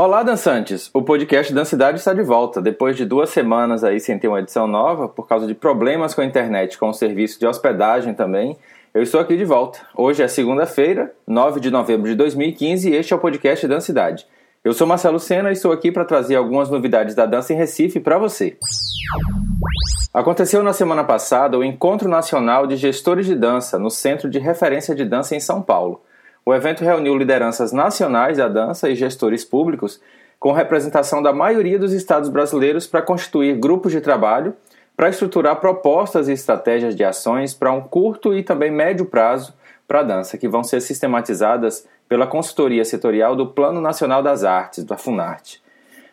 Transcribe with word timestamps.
Olá, 0.00 0.22
dançantes! 0.22 0.90
O 0.94 1.02
podcast 1.02 1.52
Dancidade 1.52 1.98
está 1.98 2.14
de 2.14 2.22
volta. 2.22 2.62
Depois 2.62 2.96
de 2.96 3.04
duas 3.04 3.30
semanas 3.30 3.82
aí 3.82 3.98
sem 3.98 4.16
ter 4.16 4.28
uma 4.28 4.38
edição 4.38 4.64
nova, 4.64 5.08
por 5.08 5.26
causa 5.26 5.44
de 5.44 5.56
problemas 5.56 6.14
com 6.14 6.20
a 6.20 6.24
internet, 6.24 6.78
com 6.78 6.90
o 6.90 6.94
serviço 6.94 7.36
de 7.40 7.44
hospedagem 7.48 8.14
também, 8.14 8.56
eu 8.94 9.02
estou 9.02 9.18
aqui 9.18 9.36
de 9.36 9.44
volta. 9.44 9.80
Hoje 9.96 10.22
é 10.22 10.28
segunda-feira, 10.28 11.12
9 11.26 11.58
de 11.58 11.68
novembro 11.68 12.08
de 12.08 12.14
2015, 12.14 12.88
e 12.88 12.94
este 12.94 13.12
é 13.12 13.16
o 13.16 13.18
podcast 13.18 13.66
Dancidade. 13.66 14.24
Eu 14.62 14.72
sou 14.72 14.86
Marcelo 14.86 15.18
Sena 15.18 15.50
e 15.50 15.54
estou 15.54 15.72
aqui 15.72 15.90
para 15.90 16.04
trazer 16.04 16.36
algumas 16.36 16.70
novidades 16.70 17.16
da 17.16 17.26
dança 17.26 17.52
em 17.52 17.56
Recife 17.56 17.98
para 17.98 18.18
você. 18.18 18.56
Aconteceu 20.14 20.62
na 20.62 20.72
semana 20.72 21.02
passada 21.02 21.58
o 21.58 21.64
Encontro 21.64 22.08
Nacional 22.08 22.68
de 22.68 22.76
Gestores 22.76 23.26
de 23.26 23.34
Dança 23.34 23.80
no 23.80 23.90
Centro 23.90 24.30
de 24.30 24.38
Referência 24.38 24.94
de 24.94 25.04
Dança 25.04 25.34
em 25.34 25.40
São 25.40 25.60
Paulo. 25.60 26.00
O 26.48 26.54
evento 26.54 26.82
reuniu 26.82 27.14
lideranças 27.14 27.72
nacionais 27.72 28.38
da 28.38 28.48
dança 28.48 28.88
e 28.88 28.94
gestores 28.94 29.44
públicos, 29.44 30.00
com 30.40 30.50
representação 30.50 31.22
da 31.22 31.30
maioria 31.30 31.78
dos 31.78 31.92
estados 31.92 32.30
brasileiros, 32.30 32.86
para 32.86 33.02
constituir 33.02 33.54
grupos 33.58 33.92
de 33.92 34.00
trabalho 34.00 34.56
para 34.96 35.10
estruturar 35.10 35.56
propostas 35.56 36.26
e 36.26 36.32
estratégias 36.32 36.96
de 36.96 37.04
ações 37.04 37.52
para 37.52 37.70
um 37.70 37.82
curto 37.82 38.32
e 38.34 38.42
também 38.42 38.70
médio 38.70 39.04
prazo 39.04 39.52
para 39.86 40.00
a 40.00 40.02
dança, 40.02 40.38
que 40.38 40.48
vão 40.48 40.64
ser 40.64 40.80
sistematizadas 40.80 41.86
pela 42.08 42.26
consultoria 42.26 42.82
setorial 42.82 43.36
do 43.36 43.48
Plano 43.48 43.78
Nacional 43.78 44.22
das 44.22 44.42
Artes, 44.42 44.84
da 44.84 44.96
FUNARTE. 44.96 45.60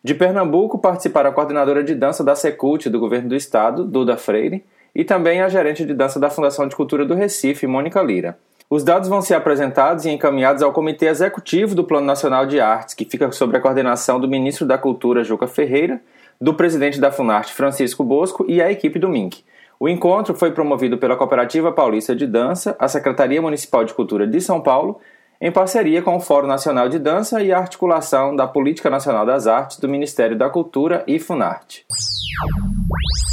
De 0.00 0.14
Pernambuco 0.14 0.78
participaram 0.78 1.30
a 1.30 1.32
coordenadora 1.32 1.82
de 1.82 1.96
dança 1.96 2.22
da 2.22 2.36
Secult 2.36 2.88
do 2.88 3.00
governo 3.00 3.30
do 3.30 3.34
estado, 3.34 3.84
Duda 3.84 4.16
Freire, 4.16 4.64
e 4.94 5.02
também 5.02 5.42
a 5.42 5.48
gerente 5.48 5.84
de 5.84 5.92
dança 5.92 6.20
da 6.20 6.30
Fundação 6.30 6.68
de 6.68 6.76
Cultura 6.76 7.04
do 7.04 7.16
Recife, 7.16 7.66
Mônica 7.66 8.00
Lira. 8.00 8.38
Os 8.72 8.84
dados 8.84 9.08
vão 9.08 9.20
ser 9.20 9.34
apresentados 9.34 10.04
e 10.04 10.10
encaminhados 10.10 10.62
ao 10.62 10.72
Comitê 10.72 11.06
Executivo 11.06 11.74
do 11.74 11.82
Plano 11.82 12.06
Nacional 12.06 12.46
de 12.46 12.60
Artes, 12.60 12.94
que 12.94 13.04
fica 13.04 13.32
sob 13.32 13.56
a 13.56 13.60
coordenação 13.60 14.20
do 14.20 14.28
ministro 14.28 14.64
da 14.64 14.78
Cultura, 14.78 15.24
Juca 15.24 15.48
Ferreira, 15.48 16.00
do 16.40 16.54
presidente 16.54 17.00
da 17.00 17.10
Funarte, 17.10 17.52
Francisco 17.52 18.04
Bosco, 18.04 18.44
e 18.48 18.62
a 18.62 18.70
equipe 18.70 19.00
do 19.00 19.08
MINC. 19.08 19.42
O 19.80 19.88
encontro 19.88 20.36
foi 20.36 20.52
promovido 20.52 20.98
pela 20.98 21.16
Cooperativa 21.16 21.72
Paulista 21.72 22.14
de 22.14 22.28
Dança, 22.28 22.76
a 22.78 22.86
Secretaria 22.86 23.42
Municipal 23.42 23.84
de 23.84 23.92
Cultura 23.92 24.24
de 24.24 24.40
São 24.40 24.60
Paulo, 24.60 25.00
em 25.40 25.50
parceria 25.50 26.00
com 26.00 26.14
o 26.14 26.20
Fórum 26.20 26.46
Nacional 26.46 26.88
de 26.88 27.00
Dança 27.00 27.42
e 27.42 27.52
a 27.52 27.58
articulação 27.58 28.36
da 28.36 28.46
Política 28.46 28.88
Nacional 28.88 29.26
das 29.26 29.48
Artes 29.48 29.80
do 29.80 29.88
Ministério 29.88 30.38
da 30.38 30.48
Cultura 30.48 31.02
e 31.08 31.18
Funarte. 31.18 31.84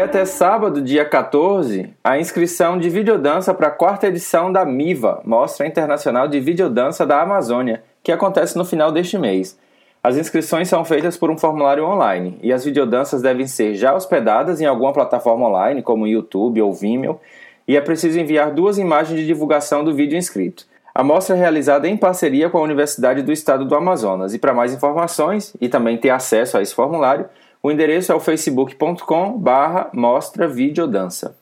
Até 0.07 0.25
sábado, 0.25 0.81
dia 0.81 1.05
14, 1.05 1.93
a 2.05 2.17
inscrição 2.17 2.79
de 2.79 2.89
videodança 2.89 3.53
para 3.53 3.67
a 3.67 3.73
quarta 3.73 4.07
edição 4.07 4.53
da 4.53 4.65
MIVA, 4.65 5.21
Mostra 5.25 5.67
Internacional 5.67 6.29
de 6.29 6.39
Videodança 6.39 7.05
da 7.05 7.21
Amazônia, 7.21 7.83
que 8.05 8.13
acontece 8.13 8.57
no 8.57 8.65
final 8.65 8.93
deste 8.93 9.19
mês. 9.19 9.59
As 10.05 10.17
inscrições 10.17 10.69
são 10.69 10.85
feitas 10.85 11.17
por 11.17 11.29
um 11.29 11.37
formulário 11.37 11.85
online 11.85 12.39
e 12.41 12.53
as 12.53 12.65
videodanças 12.65 13.21
devem 13.21 13.49
ser 13.49 13.75
já 13.75 13.97
hospedadas 13.97 14.61
em 14.61 14.65
alguma 14.65 14.93
plataforma 14.93 15.49
online, 15.49 15.83
como 15.83 16.07
YouTube 16.07 16.63
ou 16.63 16.73
Vimeo, 16.73 17.19
e 17.67 17.77
é 17.77 17.81
preciso 17.81 18.21
enviar 18.21 18.53
duas 18.53 18.79
imagens 18.79 19.19
de 19.19 19.27
divulgação 19.27 19.83
do 19.83 19.93
vídeo 19.93 20.17
inscrito. 20.17 20.67
A 20.95 21.03
mostra 21.03 21.35
é 21.35 21.39
realizada 21.41 21.89
em 21.89 21.97
parceria 21.97 22.49
com 22.49 22.59
a 22.59 22.63
Universidade 22.63 23.23
do 23.23 23.33
Estado 23.33 23.65
do 23.65 23.75
Amazonas 23.75 24.33
e 24.35 24.39
para 24.39 24.55
mais 24.55 24.73
informações 24.73 25.53
e 25.61 25.69
também 25.69 25.97
ter 25.99 26.11
acesso 26.11 26.57
a 26.57 26.63
esse 26.63 26.77
formulário, 26.77 27.27
o 27.67 27.71
endereço 27.73 28.13
é 28.13 28.15
o 28.15 28.21
facebook.com 28.21 29.37
barra 29.37 29.91
mostra 29.93 30.47
videodança. 30.47 31.37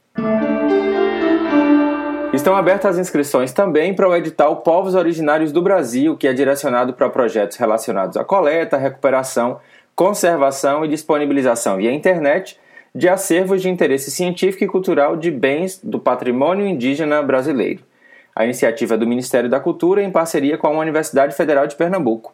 Estão 2.33 2.57
abertas 2.57 2.93
as 2.93 2.99
inscrições 2.99 3.53
também 3.53 3.95
para 3.95 4.09
o 4.09 4.17
edital 4.17 4.57
Povos 4.63 4.95
Originários 4.95 5.53
do 5.53 5.61
Brasil, 5.61 6.17
que 6.17 6.27
é 6.27 6.33
direcionado 6.33 6.95
para 6.95 7.11
projetos 7.11 7.59
relacionados 7.59 8.17
à 8.17 8.25
coleta, 8.25 8.79
recuperação, 8.79 9.61
conservação 9.95 10.83
e 10.83 10.89
disponibilização 10.89 11.77
via 11.77 11.93
internet 11.93 12.59
de 12.95 13.07
acervos 13.07 13.61
de 13.61 13.69
interesse 13.69 14.11
científico 14.11 14.65
e 14.65 14.67
cultural 14.67 15.19
de 15.19 15.31
bens 15.31 15.79
do 15.85 15.99
patrimônio 15.99 16.67
indígena 16.67 17.23
brasileiro. 17.23 17.83
A 18.35 18.45
iniciativa 18.45 18.95
é 18.95 18.97
do 18.97 19.07
Ministério 19.07 19.51
da 19.51 19.61
Cultura 19.61 20.03
em 20.03 20.11
parceria 20.11 20.57
com 20.57 20.69
a 20.69 20.81
Universidade 20.81 21.37
Federal 21.37 21.67
de 21.67 21.77
Pernambuco. 21.77 22.33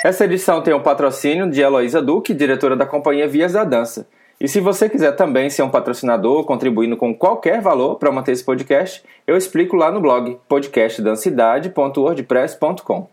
Essa 0.01 0.23
edição 0.23 0.61
tem 0.61 0.73
o 0.73 0.77
um 0.77 0.81
patrocínio 0.81 1.49
de 1.49 1.59
Heloísa 1.59 2.01
Duque, 2.01 2.33
diretora 2.33 2.73
da 2.73 2.85
companhia 2.85 3.27
Vias 3.27 3.51
da 3.51 3.65
Dança. 3.65 4.07
E 4.39 4.47
se 4.47 4.61
você 4.61 4.87
quiser 4.87 5.11
também 5.11 5.49
ser 5.49 5.61
um 5.61 5.69
patrocinador, 5.69 6.45
contribuindo 6.45 6.95
com 6.95 7.13
qualquer 7.13 7.59
valor 7.59 7.95
para 7.95 8.09
manter 8.09 8.31
esse 8.31 8.45
podcast, 8.45 9.03
eu 9.27 9.35
explico 9.35 9.75
lá 9.75 9.91
no 9.91 9.99
blog 9.99 10.39
podcastdancidade.wordpress.com. 10.47 13.09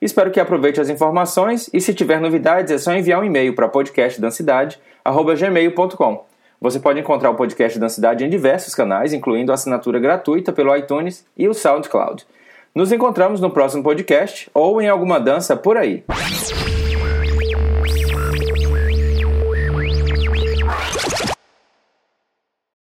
Espero 0.00 0.30
que 0.30 0.38
aproveite 0.38 0.80
as 0.80 0.88
informações 0.88 1.68
e 1.74 1.80
se 1.80 1.92
tiver 1.92 2.20
novidades 2.20 2.70
é 2.70 2.78
só 2.78 2.94
enviar 2.94 3.20
um 3.20 3.24
e-mail 3.24 3.56
para 3.56 3.66
podcastdancidade@gmail.com. 3.66 6.24
Você 6.60 6.78
pode 6.78 7.00
encontrar 7.00 7.30
o 7.30 7.34
podcast 7.34 7.76
Dancidade 7.80 8.24
em 8.24 8.30
diversos 8.30 8.76
canais, 8.76 9.12
incluindo 9.12 9.52
assinatura 9.52 9.98
gratuita 9.98 10.52
pelo 10.52 10.76
iTunes 10.76 11.26
e 11.36 11.48
o 11.48 11.54
SoundCloud. 11.54 12.24
Nos 12.74 12.92
encontramos 12.92 13.40
no 13.40 13.50
próximo 13.50 13.82
podcast 13.82 14.50
ou 14.54 14.80
em 14.80 14.88
alguma 14.88 15.18
dança 15.18 15.56
por 15.56 15.76
aí. 15.76 16.04